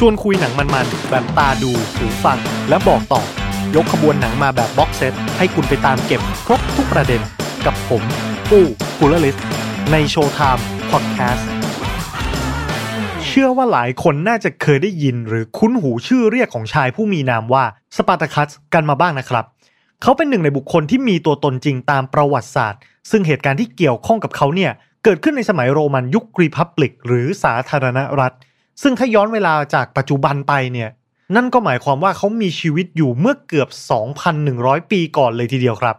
[0.00, 3.22] ชวนคุยหนังมันๆ แบบตาดูหูฟัง และบอกต่อ
[3.76, 7.20] ยกขบวนหนังมาแบบ box set ให้คุณไปตามเก็บครบทุกประเด็น
[7.66, 8.02] กับผม
[8.50, 8.64] ปู้
[8.98, 9.36] กูลลิส
[9.92, 11.48] ในโชว์ไทม์พอดแคสต์
[13.26, 17.64] เชื่อว่าหลายคนน่าจะเคยได้ยินหรือคุ้นหูชื่อเรียกของชายผู้มีนามว่า
[17.96, 19.44] สปาร์ตาคัสกันมาบ้างนะครับ
[20.02, 24.72] เขาเป็นหนึ่งในบุคคลที่มีตัวตนจริงตามประวัติศาสตร์ ซึ่งเหตุการณ์ที่เกี่ยวข้องกับเขาเนี่ย
[25.04, 28.34] เกิดขึ้นในสมัยโรมันยุครีพับลิก หรือสาธารณรัฐ
[28.82, 30.90] ซึ่งถ้าย้อนเวลาจากปัจจุบันไปเนี่ย
[31.36, 33.68] นั่นก็หมายความว่าเขามีชีวิตอยู่เมื่อเกือบ
[34.30, 35.96] 2,100 ปีก่อนเลยทีเดียวครับ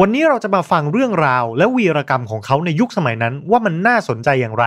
[0.00, 4.64] วันนี้เราจะมาฟังเรื่องราว และวีรกรรมของเขาในยุคสมัยนั้นว่ามันน่าสนใจอย่างไร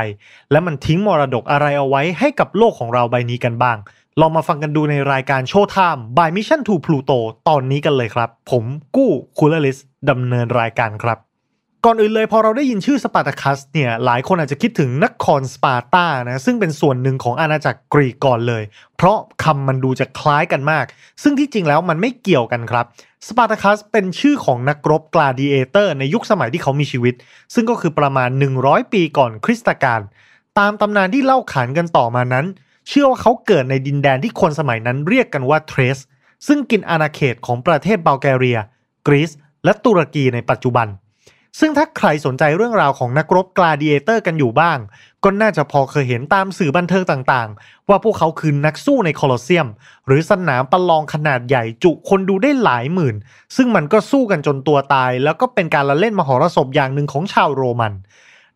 [0.51, 3.77] และมันทิ้งมรดกอะไรเอาไว้ให้กับโลกของเราใบนี้กันบ้าง
[4.21, 8.63] ลองมาฟังกันดูในรายการโชว์ไทม์ by Mission to Pluto ตอนนี้กันเลยครับ ผม
[8.95, 9.77] กู้คูลลิส
[10.09, 11.17] ดำเนินรายการครับ
[11.89, 18.63] ก่อนอื่นเลยพอเราได้ยินชื่อสปาร์ตาคัสเนี่ยหลายคนอาจจะคิดถึงนครสปาร์ตานะซึ่งเป็นส่วนหนึ่งของอาณาจักรกรีกก่อนเลย
[18.97, 20.85] เพราะคำมันดูจะคล้ายกันมาก
[21.23, 22.85] ซึ่งที่จริงแล้วมันไม่เกี่ยวกันครับ
[23.27, 27.15] สปาร์ตาคัสเป็นชื่อของนักรบกลาดิเอเตอร์ในยุคสมัยที่เขามีชีวิต
[27.53, 28.29] ซึ่งก็คือประมาณ
[28.61, 30.01] 100 ปีก่อนคริสตกาล
[30.59, 32.45] ตามตำนานที่เล่าขานกันต่อมานั้น
[32.87, 35.97] เชื่อว่าเขาเกิดในดินแดนที่คนสมัยนั้นเรียกกันว่าเทรส
[36.47, 38.59] ซึ่งกินอาณาเขตของประเทศบัลแกเรีย
[39.07, 39.31] กรีซ
[39.63, 40.89] และตุรกีในปัจจุบัน
[41.59, 44.77] ซึ่งถ้าใครสนใจเรื่องราวของนักรบกลาดิเอเตอร์กันอยู่บ้าง
[45.23, 49.67] ก็น่าจะพอเคยเห็นตามสื่อบันเทิงต่างๆ ว่าพวกเขาคือนักสู้ในโคลอสเซียม
[50.07, 53.15] หรือสนามประลองขนาดใหญ่จุคนดูได้หลายหมื่น
[53.55, 57.93] ซึ่งมันก็สู้กันจนตัวตาย แล้วก็เป็นการละเล่นมหรสพอย่างหนึ่งของชาวโรมัน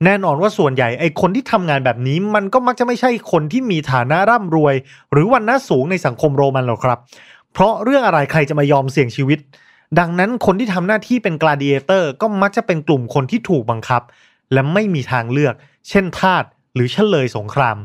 [0.06, 4.76] แน่นอนว่าส่วนใหญ่ไอคนที่ทำงานแบบนี้ มันก็มักจะไม่ใช่คนที่มีฐานะร่ำรวย
[5.12, 7.00] หรือวันหน้าสูงในสังคมโรมันหรอกครับ
[7.54, 9.40] เพราะเรื่องอะไรใครจะมายอมเสี่ยงชีวิต
[10.00, 14.02] ดังนั้นคนที่ทำหน้าที่เป็นกลาดิเอเตอร์ก็มักจะเป็นกลุ่มคนที่ถูกบังคับ
[14.54, 15.56] และไม่มีทางเลือก
[15.90, 17.78] เช่นทาสหรือเชลยสงคราม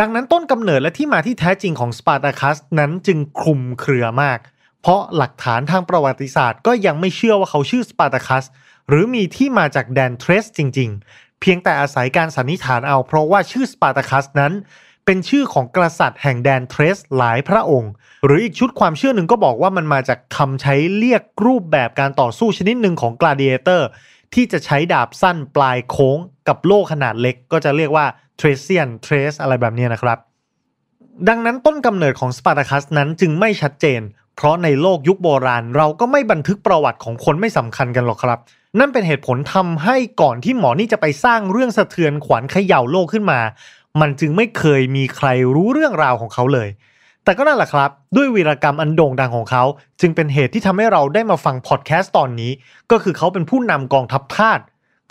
[0.00, 4.38] ดังนั้นต้นกำเนิดและที่มาที่แท้จริงของสปาร์ตาคัสนั้นจึงคลุมเครือมาก
[4.80, 8.44] เพราะหลักฐานทางประวัติศาสตร์ก็ยังไม่เชื่อว่าเขาชื่อสปาร์ตาคัส
[8.88, 14.52] หรือมีที่มาจากแดนเทรสจริง ๆ เพียงแต่อาศัยการสันนิษฐานเอาเพราะว่าชื่อสปาร์ตาคัสนั้น
[15.06, 17.92] เป็นชื่อของกษัตริย์แห่งแดนเทรสหลายพระองค์
[18.24, 23.88] หรืออีกชุดความเชื่อหนึ่งก็บอกว่ามันมาจากคำใช้เรียกรูปแบบการต่อสู้ชนิดหนึ่งของกลาดิเอเตอร์
[24.34, 30.18] ที่จะใช้ดาบสั้นปลายโค้งกับโล่ขนาดเล็ก ก็จะเรียกว่า Thracian เทรสอะไรแบบนี้นะครับ
[31.28, 34.00] ดังนั้นต้นกำเนิดของสปาร์ตาคัสนั้นจึงไม่ชัดเจน
[34.36, 38.38] เพราะในโลกยุคโบราณ เราก็ไม่บันทึกประวัติของคนไม่สำคัญกันหรอกครับ
[38.78, 43.40] นั่นเป็นเหตุผลทำให้ก่อนที่หมอนี่จะไปสร้างเรื่องสะเทือนขวัญเขย่าโลกขึ้นมา
[44.00, 46.68] มันจึงไม่เคยมีใครรู้เรื่องราวของเขาเลย
[47.24, 49.64] แต่ก็นั่นแหละครับ ด้วยวีรกรรมอันโด่งดังของเขา
[50.00, 52.52] จึงเป็นเหตุที่ทำให้เราได้มาฟังพอดแคสต์ตอนนี้
[52.90, 54.60] ก็คือเขาเป็นผู้นำกองทัพทาส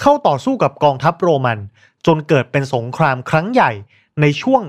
[0.02, 1.60] เข้าต่อสู้กับกองทัพโรมัน
[2.06, 3.72] จนเกิดเป็นสงครามครั้งใหญ่
[4.22, 4.62] ในช่วง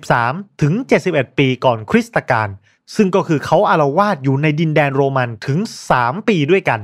[0.00, 0.74] 73 ถึง
[1.06, 2.48] 71 ปีก่อนคริสตกาล
[2.96, 5.58] ซึ่งก็คือเขาอารวาสอยู่ในดินแดนโรมันถึง
[5.94, 6.80] 3 ปีด้วยกัน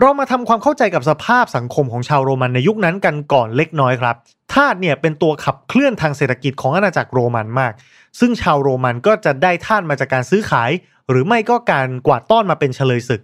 [0.00, 4.16] เรามาทำความเข้าใจกับสภาพสังคมของชาวโรมันในยุคนั้นกันก่อนเล็กน้อยครับ
[4.52, 7.72] ทาสเนี่ยเป็นตัวขับเคลื่อนทางเศรษฐกิจของอาณาจักรโรมันมาก
[8.20, 10.70] ซึ่งชาวโรมันก็จะได้ทาสมาจากการซื้อขาย
[11.10, 13.20] หรือไม่ก็การกวาดต้อนมาเป็นเฉลยศึก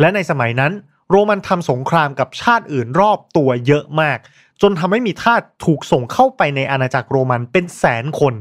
[0.00, 0.72] และในสมัยนั้น
[1.10, 4.18] โรมันทำสงครามกับชาติอื่นรอบตัวเยอะมาก
[4.62, 8.34] จนทำให้มีทาสถูกส่งเข้าไปในอาณาจักรโรมันเป็นแสนคน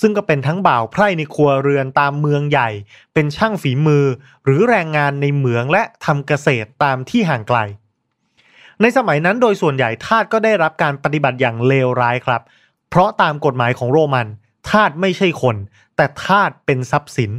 [0.00, 2.68] ซึ่งก็เป็นทั้งบ่าวไพร่ในครัวเรือนตามเมืองใหญ่
[3.14, 4.04] เป็นช่างฝีมือ
[4.44, 7.58] หรือแรงงานในเหมืองและทำเกษตรตามที่ห่างไกล
[8.80, 12.42] ในสมัยนั้นโดยส่วนใหญ่ทาสก็ได้รับการปฏิบัติอย่างเลวร้ายครับ
[12.88, 14.26] เพราะตามกฎหมายของโรมัน
[14.70, 15.56] ทาสไม่ใช่คน
[15.96, 17.32] แต่ทาสเป็นทรัพย์สิน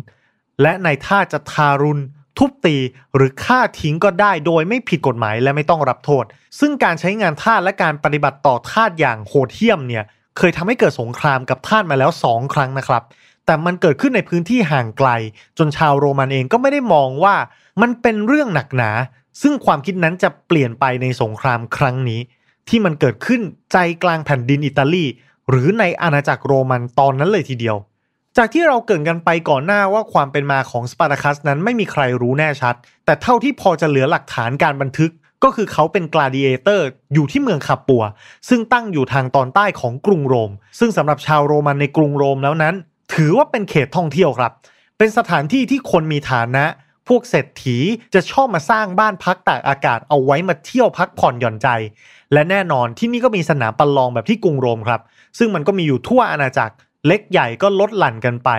[0.62, 2.02] และในทาสจะทารุณ
[2.42, 2.78] ทุบตี
[3.16, 6.26] หรือฆ่าทิ้งก็ได้โดยไม่ผิดกฎหมายและไม่ต้องรับโทษ
[6.60, 10.04] ซึ่งการใช้งานทาสและการปฏิบัติต่อทาสอย่างโหดเหี้ยมเนี่ย
[10.38, 13.04] เคยทำให้เกิดสงครามกับทาสมาแล้วสองครั้งนะครับ
[13.46, 15.10] แต่มันเกิดขึ้นในพื้นที่ห่างไกล
[15.58, 17.36] จนชาวโรมันเองก็ไม่ได้มองว่า
[17.82, 18.92] มันเป็นเรื่องหนักหนา
[19.42, 22.22] ซึ่งความคิดนั้นจะเปลี่ยนไปในสงครามครั้งนี้
[22.68, 23.42] ที่มันเกิดขึ้น
[23.72, 25.06] ใจกลางแผ่นดินอิตาลี
[25.50, 27.78] หรือในอาณาจักรโรมันตอนนั้นเลยทีเดียว
[28.38, 32.76] จากที่เราเกริ่นกันไปก่อนหน้าว่าความเป็นมาของสปาร์ตาคัสนั้นไม่มีใครรู้แน่ชัด
[33.06, 35.12] แต่เท่าที่พอจะเหลือหลักฐานการบันทึก
[35.44, 38.04] ก็คือเขาเป็นกลาดิเอเตอร์อยู่ที่เมืองคาปัว
[38.50, 42.76] ซึ่งตั้งอยู่ทางตอนใต้ของกรุงโรม ซึ่งสำหรับชาวโรมันในกรุงโรมแล้วนั้น
[43.14, 44.52] ถือว่าเป็นเขตท่องเที่ยวครับ
[44.98, 46.66] เป็นสถานที่ที่คนมีฐานะ
[47.08, 47.78] พวกเศรษฐี
[48.14, 51.68] จะชอบมาสร้างบ้านพักตากอากาศเอาไว้มาเที่ยวพักผ่อนหย่อนใจ
[52.34, 55.02] และแน่นอนที่นี่ก็มีสนามประลองแบบที่กรุงโรมครับ
[55.38, 56.76] ซึ่งมันก็มีอยู่ทั่วอาณาจักร
[57.08, 58.50] เล็กใหญ่ก็ลดหลั่นกันไป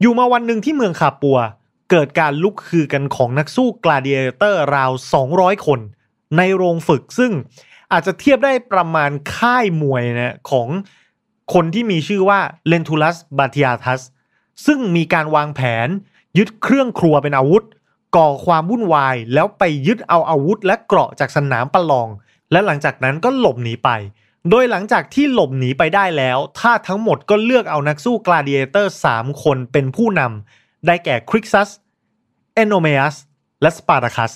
[0.00, 1.38] อยู่มาวันหนึ่งที่เมืองคาปัว
[1.90, 4.90] เกิดการลุกคือกันของนักสู้กลาดิเอเตอร์ราว
[5.28, 5.80] 200 คน
[6.36, 7.32] ในโรงฝึกซึ่ง
[7.92, 10.68] อาจจะเทียบได้ประมาณค่ายมวยนะของ
[11.54, 14.00] คนที่มีชื่อว่าเลนทูลัสบาติอาทัส
[14.66, 15.88] ซึ่งมีการวางแผน
[16.38, 17.64] ยึดเครื่องครัวเป็นอาวุธ
[18.16, 22.08] ก่อความวุ่นวายแล้วไปยึดเอาอาวุธและเกราะจากสนามประลอง
[22.52, 23.90] และหลังจากนั้นก็หลบหนีไป
[24.50, 31.68] โดยหลังจากที่หลบหนีไปได้แล้วท่าทั้งหมดก็เลือกเอานักสู้กลาดิเอเตอร์ 3 คนเป็นผู้นำได้แก่คริกซัส
[32.54, 33.16] เอนโนเมอัส
[33.62, 34.32] และสปาร์ตาคัส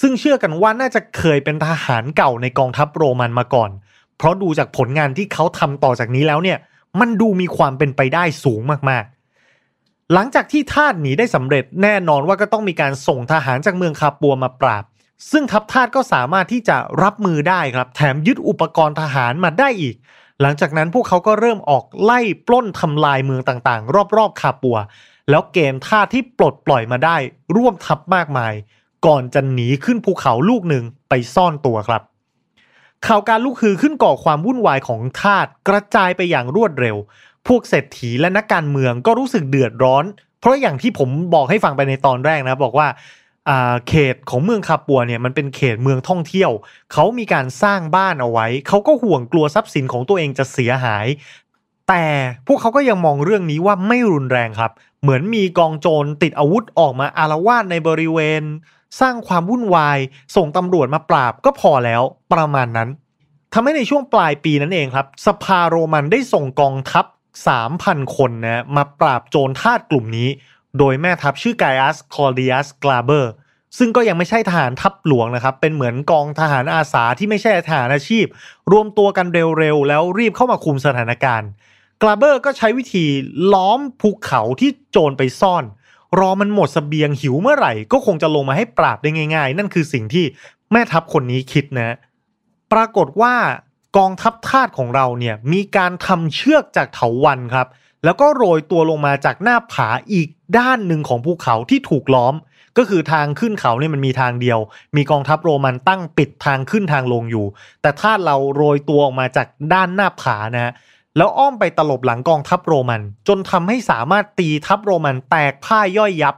[0.00, 3.70] ซึ่งเชื่อกันว่าน่าจะเคยเป็นทหารเก่าในกองทัพโรมันมาก่อน
[4.16, 6.58] เพราะดูจากผลงานที่เขาทำต่อจากนี้แล้วเนี่ย
[7.00, 8.60] มันดูมีความเป็นไปได้สูง
[8.90, 14.84] มากๆ หลังจากที่ทาสหนีได้สำเร็จแน่นอนว่าก็ต้องมีการส่งทหารจากเมืองคาปัวมาปราบ
[15.30, 19.96] ซึ่งทัพทาสก็สามารถที่จะรับมือได้ครับ แถมยึดอุปกรณ์ทหารมาได้อีก
[20.40, 24.76] หลังจากนั้นพวกเขาก็เริ่มออกไล่ปล้นทำลายเมืองต่างๆ รอบๆคาปัว
[25.30, 27.16] แล้วเกณฑ์ทาสที่ปลดปล่อยมาได้
[27.56, 28.54] ร่วมทัพมากมาย
[29.06, 32.02] ก่อนจะหนีขึ้นภูเขาลูกหนึ่งไปซ่อนตัวครับ
[33.06, 36.96] ข่าวการลุกฮือขึ้นก่อความวุ่นวายของทาสกระจายไปอย่างรวดเร็ว
[37.46, 40.04] พวกเศรษฐีและนักการเมืองก็รู้สึกเดือดร้อน
[40.40, 42.88] เพราะอย่างที่ผมบอกให้ฟังไปในตอนแรกนะบอกว่า
[43.88, 46.50] เขตของเมืองคาปัวเนี่ยมันเป็นเขตเมืองท่องเที่ยว
[46.92, 51.06] เขามีการสร้างบ้านเอาไว้ เขาก็ห่วงกลัวทรัพย์สินของตัวเองจะเสียหาย
[51.88, 52.04] แต่
[52.46, 54.72] พวกเขาก็ยังมองเรื่องนี้ว่าไม่รุนแรงครับ
[55.02, 58.42] เหมือนมีกองโจรติดอาวุธออกมาอาละวาดในบริเวณ
[59.00, 59.98] สร้างความวุ่นวาย
[60.36, 62.02] ส่งตำรวจมาปราบก็พอแล้ว
[62.32, 62.88] ประมาณนั้น
[63.52, 67.04] ทำให้ในช่วงปลายปีนั้นเองครับ สภาโรมันได้ส่งกองทัพ
[67.60, 70.28] 3,000 คนนะมาปราบโจรทาสกลุ่มนี้
[70.78, 73.32] โดยแม่ทัพชื่อไกอัสคลอดิอัสกลาเบอร์
[73.78, 78.26] ซึ่งก็ยังไม่ใช่ทหารทัพหลวงนะครับ เป็นเหมือนกองทหารอาสาที่ไม่ใช่ทหารอาชีพ
[78.72, 81.48] รวมตัวกันเร็วๆ แล้วรีบเข้ามาคุมสถานการณ์
[82.02, 83.04] กลาเบอร์ก็ใช้วิธี
[83.52, 85.64] ล้อมภูเขาที่โจรไปซ่อน
[86.18, 90.24] รอมันหมดสเสบียงหิวเมื่อไหร่ ก็คงจะลงมาให้ปราบได้ง่าย ๆ นั่นคือสิ่งที่
[90.72, 91.96] แม่ทัพคนนี้คิดนะ
[92.72, 93.34] ปรากฏว่า
[93.96, 97.66] กองทัพทาสของเราเนี่ยมีการทำเชือกจากเถาวันครับ
[98.04, 100.28] แล้วก็โรยตัวลงมาจากหน้าผาอีก
[100.58, 102.34] ด้านหนึ่งของภูเขาที่ถูกล้อม
[102.78, 104.58] ก็คือทางขึ้นเขาเนี่ยมันมีทางเดียว
[104.96, 107.46] มีกองทัพโรมันตั้งปิดทางขึ้นทางลงอยู่
[107.82, 110.72] แต่ทาเราโรยตัวออกมาจากด้านหน้าผานะฮะ
[111.16, 116.34] แล้วอ้อมไปตลบหลังกองทัพโรมัน จนทำให้สามารถตีทัพโรมันแตกพ่ายย่อยยับ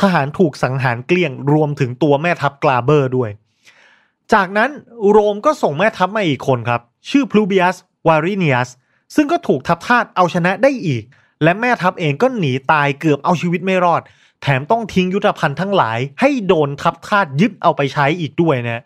[0.00, 3.30] ทหารถูกสังหารเกลี้ยงรวมถึงตัวแม่ทัพกลาเบอร์ด้วย
[4.32, 4.70] จากนั้น
[5.10, 6.80] โรมก็ส่งแม่ทัพมาอีกคนครับ
[7.10, 7.76] ชื่อพลูเบียส
[8.08, 8.68] วาริเนียส
[9.14, 11.04] ซึ่งก็ถูกทัพทาสเอาชนะได้อีก
[11.42, 14.02] และแม่ทัพเองก็หนีตายเกือบเอาชีวิตไม่รอด
[14.42, 18.82] แถมต้องทิ้งยุทธภัณฑ์ทั้งหลาย ให้โดนทัพทาสยึดเอาไปใช้อีกด้วยนะ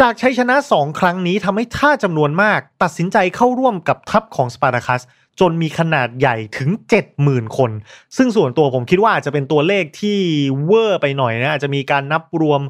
[0.00, 5.02] จากชัยชนะสองครั้งนี้ทำให้ทาสจำนวนมาก ตัดสินใจเข้าร่วมกับทัพของสปาร์ตาคัส
[5.40, 6.70] จนมีขนาดใหญ่ถึง
[7.14, 7.70] 70,000 คน
[8.16, 10.18] ซึ่งส่วนตัวผมคิดว่าอาจจะเป็นตัวเลขที่
[10.64, 12.60] เวอร์ไปหน่อยนะอาจจะมีการนับรวม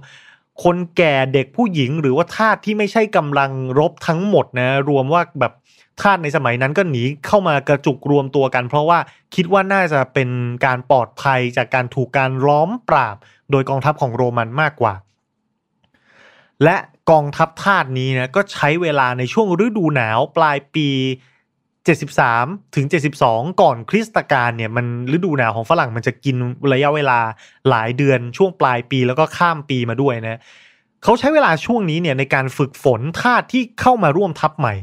[0.65, 5.53] คนแก่เด็กผู้หญิงหรือว่าทาสที่ไม่ใช่กำลังรบทั้งหมดนะ รวมว่าแบบ
[6.01, 8.99] ทาสในสมัยนั้นก็หนีเข้ามากระจุกรวมตัวกัน เพราะว่า
[9.35, 10.31] คิดว่าน่าจะเป็น
[10.67, 13.17] การปลอดภัยจากการถูกการล้อมปราบ
[13.51, 14.95] โดยกองทัพของโรมันมากกว่า
[16.65, 16.77] และ
[17.11, 20.89] กองทัพทาสนี้นะก็ใช้เวลาในช่วงฤดูหนาวปลายปี
[22.03, 22.87] 73 ถึง
[23.25, 24.87] 72 ก่อนคริสตกาลเนี่ยมัน
[25.17, 26.37] ฤดูหนาวของฝรั่งมันจะกิน
[26.73, 27.19] ระยะเวลา
[27.69, 30.41] หลายเดือนช่วงปลายปีแล้วก็ข้ามปีมาด้วยนะ
[31.03, 34.75] เขาใช้เวลาช่วงนี้เนี่ยในการฝึกฝนทาสที่เข้ามาร่วมทัพใหม่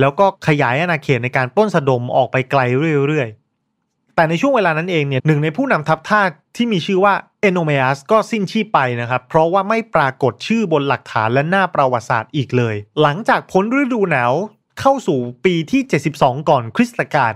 [0.00, 2.60] แล้วก็ขยายอาณาเขตในการป้นสะดมออกไปไกล
[3.08, 14.32] เรื่อยๆ แต่ในช่วงเวลานั้นเองเนี่ยหนึ่งในผู้นำทัพทาสที่มีชื่อว่าเอโนเมอัสก็สิ้นชีพไปนะครับ เพราะว่าไม่ปรากฏชื่อบนหลักฐานและหน้าประวัติศาสตร์อีกเลย หลังจากพ้นฤดูหนาว
[14.80, 15.82] เข้าสู่ปีที่
[16.14, 17.34] 72 ก่อนคริสตกาล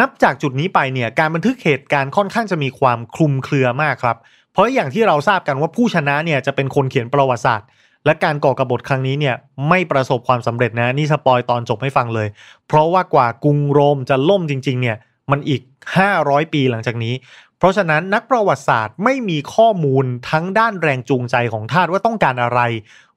[0.00, 4.16] นับจากจุดนี้ไปเนี่ยการบันทึกเหตุการณ์ค่อนข้างจะมีความคลุมเครือมากครับ
[4.52, 7.68] เพราะอย่างที่เราทราบกันว่าผู้ชนะเนี่ยจะเป็นคนเขียนประวัติศาสตร์
[8.06, 9.36] และการก่อกรบฏครั้งนี้เนี่ย
[9.68, 12.28] ไม่ประสบความสำเร็จนะนี่สปอยตอนจบให้ฟังเลย
[12.66, 14.96] เพราะว่ากว่ากรุงโรมจะล่มจริงๆเนี่ย
[15.30, 15.60] มันอีก
[16.06, 17.14] 500 ปีหลังจากนี้
[17.58, 22.60] เพราะฉะนั้นนักประวัติศาสตร์ไม่มีข้อมูลทั้งด้านแรงจูงใจของทาสว่าต้องการอะไร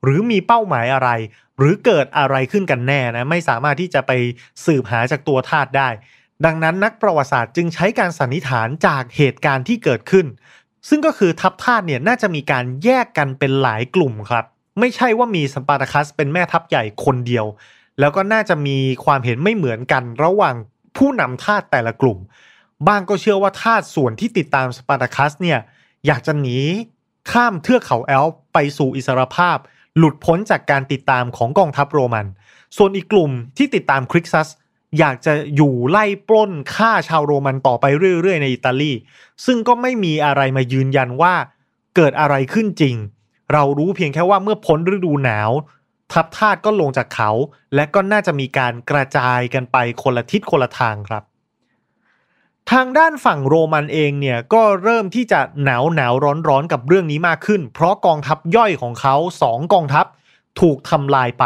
[0.04, 1.10] หรือมีเป้าหมายอะไร
[1.58, 4.12] หรือเกิดอะไรขึ้นกันแน่นะไม่สามารถที่จะไป
[4.65, 5.89] สืบหาจากตัวทาสได้
[6.46, 10.25] ดังนั้นนักประวัติศาสตร์จึงใช้การสันนิษฐานจากเหตุการณ์ที่เกิดขึ้น
[10.89, 14.46] ซึ่งก็คือทัพทาสเนี่ยน่าจะมีการแยกกันเป็นหลายกลุ่มครับ
[14.79, 17.46] ไม่ใช่ว่ามีสปาร์ตาคัสเป็นแม่ทัพใหญ่คนเดียว
[18.00, 20.55] แล้วก็น่าจะมีความเห็นไม่เหมือนกันระหว่าง
[20.98, 22.17] ผู้นำทาสแต่ละกลุ่ม
[22.88, 25.60] บ้างก็เชื่อว่าทาสส่วนที่ติดตามสปาร์ตาคัสเนี่ย
[26.08, 26.58] อยากจะหนี
[27.32, 29.58] ข้ามเทือกเขาแอลป์ไปสู่อิสรภาพ
[29.98, 32.25] หลุดพ้นจากการติดตามของกองทัพโรมัน
[32.77, 34.48] ส่วนอีกกลุ่มที่ติดตามคริกซัส
[35.00, 37.86] อยากจะอยู่ไล่ปล้นฆ่าชาวโรมันต่อไป
[38.22, 38.91] เรื่อยๆ ในอิตาลี
[39.46, 41.34] ซึ่งก็ไม่มีอะไรมายืนยันว่า
[41.96, 42.96] เกิดอะไรขึ้นจริง
[43.53, 45.51] เรารู้เพียงแค่ว่าเมื่อพ้นฤดูหนาว
[46.11, 47.31] ทัพทาสก็ลงจากเขา
[47.75, 51.23] และก็น่าจะมีการกระจายกันไปคนละทิศคนละทางครับ
[52.71, 60.05] ทางด้านฝั่งโรมันเองเนี่ยก็เริ่มที่จะหนาวหนาวร้อนร้อนกับเรื่องนี้มากขึ้น เพราะกองทัพย่อยของเขาสองกองทัพ
[60.59, 61.45] ถูกทำลายไป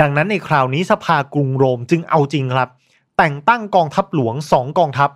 [0.00, 2.68] ดังนั้นในคราวนี้สภากรุงโรมจึงเอาจริงครับ
[3.16, 5.10] แต่งตั้งกองทัพหลวงสองกองทัพ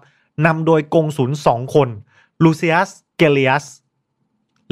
[0.47, 1.89] นำโดยกงสุลสองคน
[2.43, 3.65] ลูเซียสเกลเลียส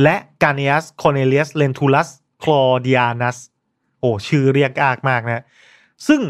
[0.02, 2.08] และกาเนียสคอร์เนเลียสเลนทูลัส
[2.42, 3.36] คลอเดียนัส
[4.00, 5.44] โอ้ชื่อเรียกยากมากนะ
[6.08, 6.22] ซึ่ง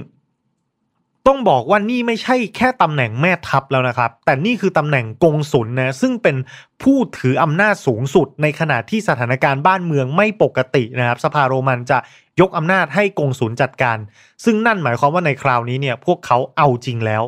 [1.26, 6.36] ต้องบอกว่านี่ไม่ใช่แค่ตำแหน่งแม่ทัพแล้วนะครับ แต่นี่คือตำแหน่งกงสุลนะ ซึ่งเป็น
[6.82, 11.98] ผู้ถืออำนาจสูงสุดในขณะที่สถานการณ์บ้านเมืองไม่ปกตินะครับ สภาโรมันจะ
[12.40, 13.98] ยกอำนาจให้กงสุลจัดการ
[14.44, 17.22] ซึ่งนั่นหมายความว่าในคราวนี้เนี่ยพวกเขาเอาจริงแล้ว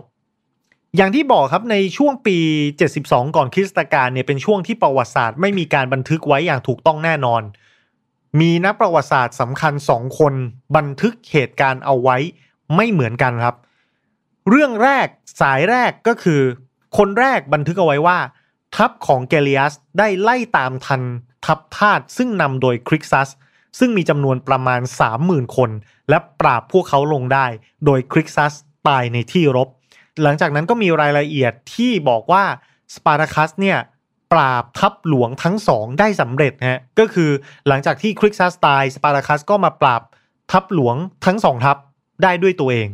[0.96, 2.38] อย่างที่บอกครับในช่วงปี
[2.86, 7.42] 72 ก่อนคริสตกาลเนี่ยเป็นช่วงที่ประวัติศาสตร์ไม่มีการบันทึกไว้อย่างถูกต้องแน่นอน
[8.40, 10.34] มีนักประวัติศาสตร์สำคัญสองคน
[10.76, 12.16] บันทึกเหตุการณ์เอาไว้
[12.76, 13.56] ไม่เหมือนกันครับ
[14.48, 15.06] เรื่องแรก
[15.40, 16.40] สายแรกก็คือ
[16.98, 18.18] คนแรกบันทึกเอาไว้ว่า
[18.76, 21.02] ทัพของเกเลียสได้ไล่ตามทัน
[21.46, 23.28] ทัพทาสซึ่งนำโดยคริกซัส
[23.78, 24.80] ซึ่งมีจำนวนประมาณ
[25.18, 25.70] 30,000 คน
[26.08, 27.46] และปราบพวกเขาลงได้
[27.84, 28.52] โดยคริกซัส
[28.88, 29.70] ตายในที่รบ
[30.22, 32.44] หลังจากนั้นก็มีรายละเอียดที่บอกว่า
[32.94, 33.78] สปาร์ตาคัสเนี่ย
[34.32, 37.30] ปราบทัพหลวงทั้งสองได้สำเร็จฮะก็คือ
[37.68, 40.02] หลังจากที่คริกซัสตายสปาร์ตาคัสก็มาปราบ
[40.50, 41.76] ทัพหลวงทั้งสองทัพ
[42.22, 42.88] ได้ด้วยตัวเอง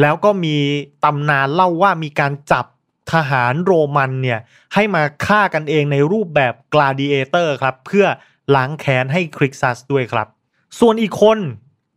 [0.00, 0.56] แล้วก็มี
[1.04, 2.66] ตำนานเล่าว่ามีการจับ
[3.12, 4.40] ทหารโรมันเนี่ย
[4.74, 8.06] ให้มาฆ่ากันเองในรูปแบบกลาดิเอเตอร์ครับ เพื่อ
[8.54, 10.26] ล้างแค้นให้คริกซัสด้วยครับ
[10.80, 11.38] ส่วนอีกคน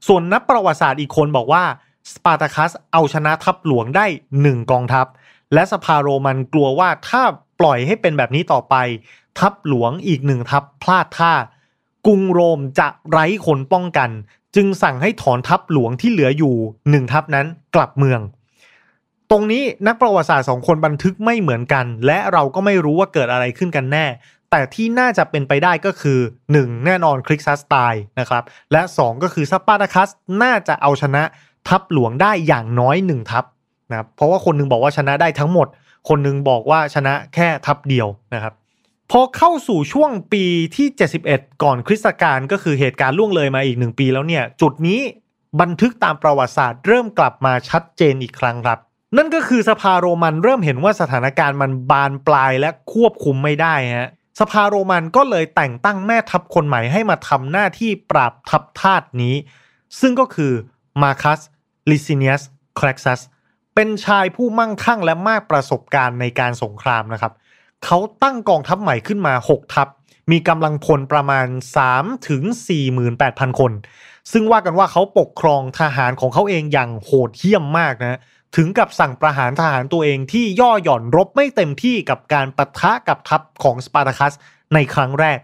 [0.08, 1.64] ส่วนนักประวัติศาสตร์อีกคนบอกว่า
[2.12, 4.06] สปาร์ตาคัสเอาชนะทัพหลวงได้
[4.42, 5.06] หนึ่งกองทัพ
[5.54, 7.22] และสภาโรมันกลัวว่าถ้า
[7.60, 8.76] ปล่อยให้เป็นแบบนี้ต่อไป
[9.40, 11.34] ทัพหลวงอีกหนึ่งทัพพลาดท่า
[12.06, 14.10] กรุงโรมจะไร้คนป้องกัน
[14.56, 16.56] จึงสั่งให้ถอนทัพหลวงที่เหลืออยู่
[16.90, 17.46] หนึ่งทัพนั้น
[17.76, 18.20] กลับเมือง
[19.32, 24.06] ตรงนี้นักประวัติศาสตร์สองคนบันทึกไม่เหมือนกัน และเราก็ไม่รู้ว่าเกิดอะไรขึ้นกันแน่
[24.52, 26.20] แต่ที่น่าจะเป็นไปได้ก็คือ
[26.52, 26.86] 1.
[26.86, 30.10] แน่นอนคริกซัสตายนะครับและ 2 ก็คือสปาร์ตาคัส
[30.44, 31.24] น่าจะเอาชนะ
[31.70, 33.46] ทัพหลวงได้อย่างน้อย1ทัพ
[33.90, 35.68] นะครับเพราะว่าคนนึงบอกว่าชนะได้ทั้งหมด
[36.10, 38.54] คนนึงบอกว่าชนะแค่ทัพเดียวนะครับ
[39.12, 40.88] พอเข้าสู่ช่วงปีที่
[41.26, 45.00] 71 ก่อนคริสตกาลก็คือเหตุการณ์ล่วงเลยมาอีกหนึ่งปีแล้วเนี่ย จุดนี้
[45.62, 48.80] บันทึกตามประวัติศาสตร์เริ่มกลับมาชัดเจนอีกครั้งครับ
[49.18, 59.36] นั่นก็คือสภาโรมันเริ่มเห็นว่าสถานการณ์มันบานปลายและควบคุมไม่ได้ฮะสภาโรมันก็เลยแต่งตั้งแม่ทัพคนใหม่ให้มาทำหน้าที่ปราบทัพทาสนี้
[60.00, 60.54] ซึ่งก็คือ
[61.02, 61.40] มาคัส
[61.90, 62.42] ลิซิเนียส
[62.80, 63.22] คลกซัส
[63.76, 67.34] เป็นชายผู้มั่งคั่งและมากประสบการณ์ในการสงครามนะครับ
[67.86, 69.88] เขาตั้งกองทัพใหม่ขึ้นมา 6 ทัพ
[70.32, 71.48] มีกำลังพลประมาณ
[71.88, 72.44] 3 ถึง
[73.02, 73.72] 48,000 คน
[74.32, 78.20] ซึ่งว่ากันว่าเขาปกครองทหารของเขาเองอย่างโหดเหี้ยมมากนะ
[78.56, 84.34] ถึงกับสั่งประหารทหารตัวเองที่ย่อหย่อนรบไม่เต็มที่กับการปะทะกับทัพของสปาร์ตาคัส
[84.74, 85.40] ในครั้งแรก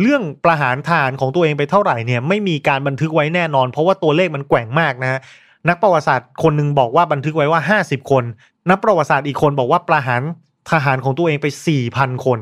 [0.00, 5.20] เรื่องประหารทารของตัวเองไปเท่าไหร่เนี่ยไม่มีการบันทึกไว้แน่นอน เพราะว่าตัวเลขมันแกว่งมากนะ
[5.68, 8.24] นักประวัติศาสตร์คนหนึ่งบอกว่าบันทึกไว้ว่า 50 คน
[8.70, 10.22] นักประวัติศาสตร์อีกคนบอกว่าประหาร
[10.70, 11.46] ทหารของตัวเองไป
[11.86, 12.38] 4,000 คน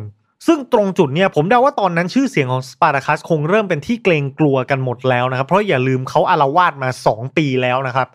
[0.47, 8.09] ซึ่งตรงจุดเนี่ยผมเดาว่าตอนนั้นชื่อเสียงของสปาร์ตาคัสคงเริ่มเป็นที่เกรงกลัวกันหมดแล้วนะครับ เพราะอย่าลืมเขาอาละวาดมา 2 ปีแล้วนะครับ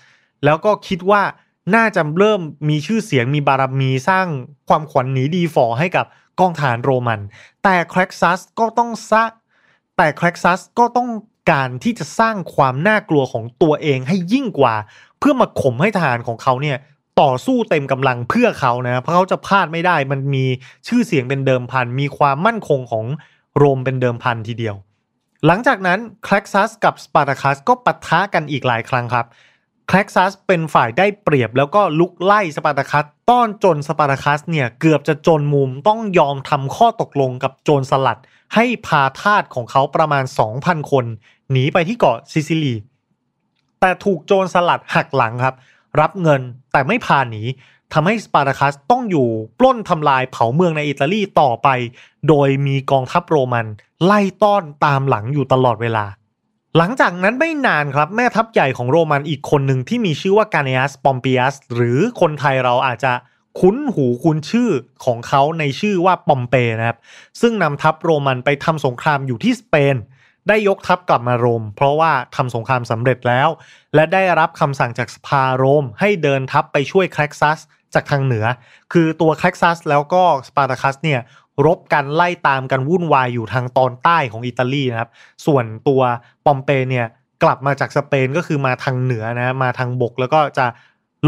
[0.46, 1.22] แล้วก็คิดว่า
[1.76, 4.28] น่าจะเริ่มมีชื่อเสียงมีบารมีสร้าง
[4.70, 6.06] ความขวัญหนีดีฟอให้กับ
[6.40, 7.20] กองทหารโรมัน
[7.64, 9.24] แต่แครกซัสก็ต้องซะ
[9.98, 11.10] แต่แครกซัสก็ต้อง
[11.52, 14.76] การที่จะสร้างความน่ากลัวของตัวเองให้ยิ่งกว่า
[15.20, 16.78] เพื่อมาข่มให้ทหารของเขาเนี่ย
[17.22, 20.46] ต่อสู้เต็มกำลังเพื่อเขานะเพราะเขาจะพลาดไม่ได้ มันมี
[20.88, 23.06] ชื่อเสียงเป็นเดิมพัน มีความมั่นคงของ
[23.58, 24.76] โรมเป็นเดิมพันทีเดียว
[25.46, 29.26] หลังจากนั้นแครกซัสกับสปาร์ตาคัสก็ปะทะกันอีกหลายครั้งครับ
[29.94, 38.20] แครกซัสเป็นฝ่ายได้เปรียบแล้วก็ลุกไล่สปาร์ตาคัสต้อนจนสปาร์ตาคัสเนี่ยเกือบจะจนมุมต้องยอมทำข้อตกลงกับโจรสลัด
[38.56, 40.24] ให้พาทาสของเขาประมาณ
[40.58, 41.06] 2,000 คน
[41.52, 42.76] หนีไปที่เกาะซิซิลี
[43.80, 45.56] แต่ถูกโจรสลัดหักหลังครับ
[46.00, 47.42] รับเงินแต่ไม่พาหนี
[47.94, 49.28] ทำให้สปาร์ตาคัสต้องอยู่
[49.60, 51.68] ปล้นทำลายเผาเมืองในอิตาลีต่อไป
[52.28, 53.66] โดยมีกองทัพโรมัน
[54.06, 56.06] ไล่ต้อนตามหลังอยู่ตลอดเวลา
[56.78, 63.14] หลังจากนั้นไม่นานครับแม่ทัพใหญ่ของโรมันอีกคนหนึ่งที่มีชื่อว่ากาเนียสปอมเปียสหรือคนไทยเราอาจจะ
[63.60, 64.70] คุ้นหูคุ้นชื่อ
[65.06, 66.98] ของเขาในชื่อว่าปอมเปนะครับ
[67.42, 69.96] ซึ่งนำทัพโรมันไปทำสงครามอยู่ที่สเปน
[70.48, 73.50] ได้ยกทัพกลับมาโรม เพราะว่าทำสงครามสำเร็จแล้ว
[73.96, 77.60] และได้รับคำสั่งจากสภาโรม ให้เดินทัพไปช่วยแครกซัส
[77.94, 78.46] จากทางเหนือ
[78.94, 81.20] คือตัวแครกซัสแล้วก็สปาร์ตาคัสเนี่ย
[81.66, 85.12] รบกันไล่ตามกันวุ่นวายอยู่ทางตอนใต้ของอิตาลีนะครับ
[85.46, 86.02] ส่วนตัว
[86.46, 87.08] ปอมเปเนี่ย
[87.44, 90.66] กลับมาจากสเปนก็คือมาทางเหนือนะมาทางบกแล้วก็จะ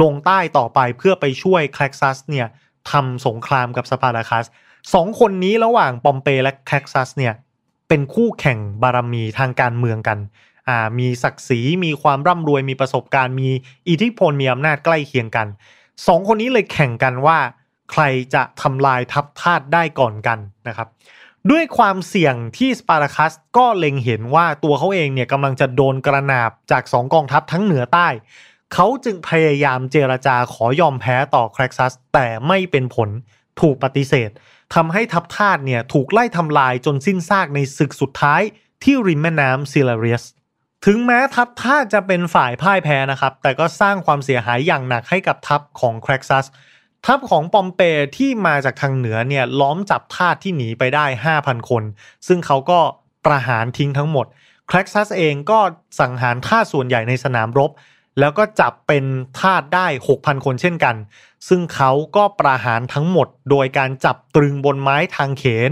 [0.01, 2.48] ลงใต้ต่อไปเพื่อไปช่วยแครกซัสเนี่ย
[2.91, 4.46] ทำสงครามกับสปาร์ตาคัส
[4.94, 7.34] สองคนนี้ระหว่างปอมเปและแคลกซัสเนี่ย
[7.88, 10.20] เป็นคู่แข่งบารมีทางการเมืองกัน
[10.67, 13.50] อ่ามีศักดิ์ศรีมีความร่ำรวยมีประสบการณ์ มี
[13.89, 15.48] อิทธิพลมีอำนาจใกล้เคียงกัน
[16.08, 17.38] สองคนนี้เลยแข่งกันว่า
[17.92, 18.01] ใคร
[18.34, 20.88] จะทำลายทัพทาสได้ก่อนกันนะครับ
[21.51, 28.08] ด้วยความเสี่ยงที่สปาร์คัสก็เล็งเห็นว่าตัวเขาเองเนี่ยกำลังจะโดนกระนาบจากสองกองทัพทั้งเหนือใต้
[28.74, 33.10] เขาจึงพยายามเจรจาขอยอมแพ้ต่อแครกซัสแต่ไม่เป็นผล
[33.62, 34.30] ถูกปฏิเสธ
[34.75, 38.42] ทำให้ทัพทาสเนี่ยถูกไล่ทำลายจนสิ้นซากในศึกสุดท้าย
[38.84, 40.24] ที่ริมแม่น้ำซิลาเรียส
[40.86, 46.46] ถึงแม้ทัพทาสจะเป็นฝ่ายพ่ายแพ้นะครับ แต่ก็สร้างความเสียหายอย่างหนักให้กับทัพของแครกซัส
[47.05, 47.81] ทัพของปอมเป
[48.17, 51.05] ที่มาจากทางเหนือเนี่ยล้อมจับทาสที่หนีไปได้
[51.38, 51.83] 5,000 คน
[52.27, 52.79] ซึ่งเขาก็
[53.25, 54.25] ประหารทิ้งทั้งหมด
[54.67, 55.59] แคร็กซัสเองก็
[56.00, 57.71] สังหารทาสส่วนใหญ่ในสนามรบ
[58.19, 59.03] แล้วก็จับเป็น
[59.39, 60.95] ทาสได้ 6,000 คนเช่นกัน
[61.47, 65.71] ซึ่งเขาก็ประหารทั้งหมด โดยการจับตรึงบนไม้ทางเขน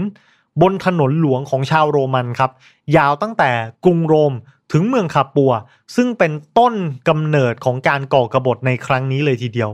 [0.62, 2.50] บนถนนหลวงของชาวโรมันครับ
[2.96, 3.50] ยาวตั้งแต่
[3.84, 4.32] กรุงโรม
[4.72, 5.52] ถึงเมืองคาปัว
[5.96, 6.74] ซึ่งเป็นต้น
[7.08, 9.70] กำเนิดของการก่อกรบฏในครั้งนี้เลยทีเดียว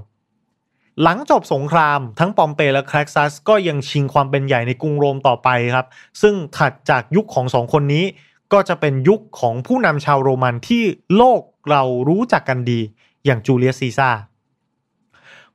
[1.02, 5.86] หลังจบสงครามทั้งปอมเปและแครกซัสก็ยังชิงความเป็นใหญ่ในกรุงโรมต่อไปครับ
[6.22, 8.04] ซึ่งถัดจากยุคของสองคนนี้
[8.52, 10.82] ก็จะเป็นยุคของผู้นำชาวโรมันที่
[11.16, 12.80] โลกเรารู้จักกันดี
[13.24, 14.10] อย่างจูเลียสซีซ่า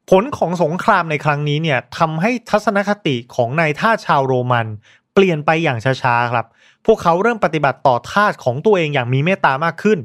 [0.10, 4.68] ผลของสงครามในครั้งนี้เนี่ยทำให้ทัศนคติของนายท่าชาวโรมัน
[5.16, 6.46] เปลี่ยนไปอย่างช้าๆครับ
[6.86, 10.00] พวกเขาเริ่มปฏิบัติต่อทาสของตัวเองอย่างมีเมตตามากขึ้น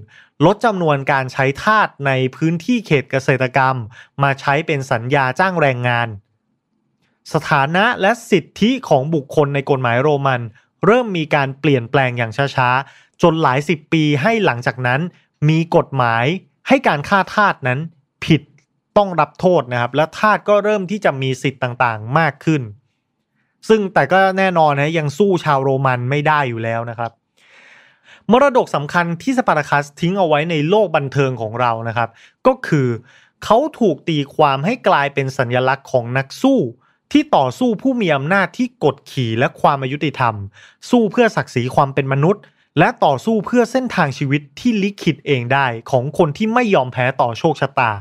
[0.47, 3.76] ลดจำนวนการใช้ทาสในพื้นที่เขตเกษตรกรรม
[4.23, 6.09] มาใช้เป็นสัญญาจ้างแรงงาน
[7.33, 10.40] สถานะและสิทธิของบุคคลในกฎหมายโรมัน
[10.87, 15.00] เริ่มมีการเปลี่ยนแปลงอย่างช้าๆ จนหลายสิบปีให้หลังจากนั้น
[15.49, 16.25] มีกฎหมาย
[16.69, 17.79] ให้การฆ่าทาสนั้น
[18.25, 18.43] ผิด
[18.97, 22.62] ต้องรับโทษนะครับ และทาสก็เริ่มที่จะมีสิทธิ์ต่างๆ มากขึ้น
[23.69, 27.12] ซึ่งแต่ก็แน่นอนนะยังสู้ชาวโรมันไม่ได้อยู่แล้วนะครับ
[28.31, 32.09] มรดกสำคัญที่สปาร์ตาคัสทิ้งเอาไว้ในโลกบันเทิงของเรานะครับ
[32.46, 32.88] ก็คือ
[33.44, 36.59] เขาถูกตีความให้กลายเป็นสัญลักษณ์ของนักสู้
[37.12, 40.35] ที่ต่อสู้ผู้มีอำนาจที่กดขี่และความอยุติธรรม
[40.90, 42.42] สู้เพื่อศักดิ์ศรีความเป็นมนุษย์
[42.79, 47.92] และต่อสู้เพื่อเส้นทางชีวิตที่ลิขิตเองได้ของคนที่ไม่ยอมแพ้ต่อโชคชะตา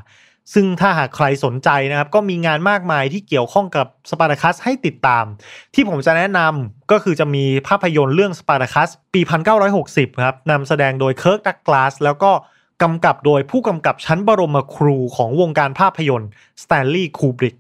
[0.54, 5.26] ซึ่งถ้าหากใครสนใจนะครับ ก็มีงานมากมายที่เกี่ยวข้องกับสปาร์ตาคัสให้ติดตาม
[5.74, 9.22] ที่ผมจะแนะนำก็คือจะมีภาพยนตร์เรื่องสปาร์ตาคัสปี
[9.72, 12.32] 1960 ครับนำแสดงโดยเคิร์กดักกลาสแล้วก็
[12.84, 16.30] กำกับโดยผู้กำกับชั้นบรมครูของวงการภาพยนตร์
[16.64, 17.56] สแตนลีย์คูบริก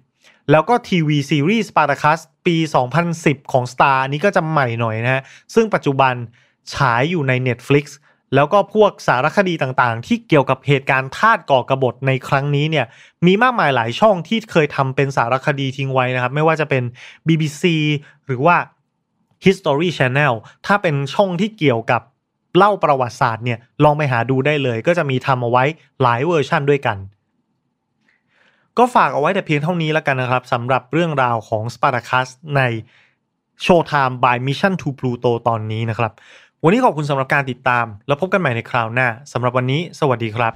[0.51, 2.57] แล้วก็ทีวีซีรีส์สปาร์คัสปี
[3.05, 5.21] 2010 ของ Starz นี้ก็จะใหม่หน่อยนะฮะ
[5.55, 6.13] ซึ่งปัจจุบัน
[6.73, 7.85] ฉายอยู่ใน Netflix
[8.35, 12.85] แล้วก็พวกสารคดีต่างๆ ที่เกี่ยวกับเหตุการณ์ทาสก่อกระบฏในครั้งนี้เนี่ย
[13.25, 16.83] มีมากมายหลายช่องที่เคยทำเป็นสารคดีทิ้งไว้นะครับ ไม่ว่าจะเป็น
[17.27, 17.63] BBC
[18.25, 18.57] หรือว่า
[19.45, 20.33] History Channel
[20.65, 22.01] ถ้าเป็นช่องที่เกี่ยวกับ
[22.57, 25.63] เล่าประวัติศาสตร์เนี่ยลองไปหาดูได้เลย ก็จะมีทำเอาไว้
[26.01, 26.97] หลายเวอร์ชั่นด้วยกัน
[28.77, 32.61] ก็ฝากเอาไว้แต่เพียงเท่านี้แล้วกันนะครับสำหรับเรื่องราวของ Spartacus ใน
[33.65, 36.13] Showtime by Mission to Pluto ตอนนี้นะครับ
[36.63, 40.53] วันนี้ขอบคุณสำหรับการติดตาม แล้วพบกันใหม่ในคราวหน้าสำหรับวันนี้ สวัสดีครับ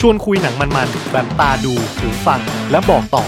[0.00, 3.24] ชวนคุยหนังมันๆแบบตาดูหูฟัง และบอกต่อ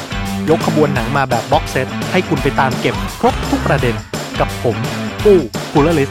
[0.51, 3.95] ยกขบวนหนังมาแบบ box set ให้คุณไปตามเก็บครบทุกประเด็น
[4.41, 4.77] กับผม
[5.25, 5.39] ปู้
[5.73, 6.11] กูลลิส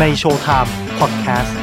[0.00, 1.56] ใน Showtime Podcast